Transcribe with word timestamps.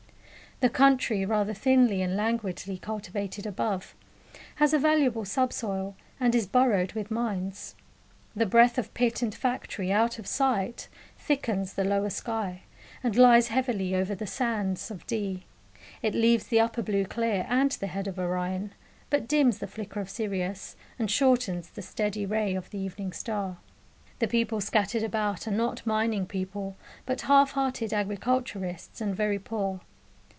The 0.61 0.69
country, 0.69 1.25
rather 1.25 1.55
thinly 1.55 2.03
and 2.03 2.15
languidly 2.15 2.77
cultivated 2.77 3.47
above, 3.47 3.95
has 4.57 4.75
a 4.75 4.77
valuable 4.77 5.25
sub 5.25 5.51
soil, 5.51 5.95
and 6.19 6.35
is 6.35 6.45
burrowed 6.45 6.93
with 6.93 7.09
mines; 7.09 7.73
the 8.35 8.45
breath 8.45 8.77
of 8.77 8.93
pit 8.93 9.23
and 9.23 9.33
factory, 9.33 9.91
out 9.91 10.19
of 10.19 10.27
sight, 10.27 10.87
thickens 11.17 11.73
the 11.73 11.83
lower 11.83 12.11
sky, 12.11 12.61
and 13.01 13.15
lies 13.15 13.47
heavily 13.47 13.95
over 13.95 14.13
the 14.13 14.27
sands 14.27 14.91
of 14.91 15.03
Dee. 15.07 15.47
It 16.03 16.13
leaves 16.13 16.45
the 16.45 16.59
upper 16.59 16.83
blue 16.83 17.05
clear 17.05 17.47
and 17.49 17.71
the 17.71 17.87
head 17.87 18.05
of 18.07 18.19
Orion, 18.19 18.73
but 19.09 19.27
dims 19.27 19.57
the 19.57 19.65
flicker 19.67 19.99
of 19.99 20.11
Sirius 20.11 20.75
and 20.99 21.09
shortens 21.09 21.71
the 21.71 21.81
steady 21.81 22.23
ray 22.23 22.53
of 22.53 22.69
the 22.69 22.77
evening 22.77 23.13
star. 23.13 23.57
The 24.19 24.27
people 24.27 24.61
scattered 24.61 25.01
about 25.01 25.47
are 25.47 25.51
not 25.51 25.83
mining 25.87 26.27
people, 26.27 26.77
but 27.07 27.21
half 27.21 27.53
hearted 27.53 27.93
agriculturists, 27.93 29.01
and 29.01 29.15
very 29.15 29.39
poor. 29.39 29.81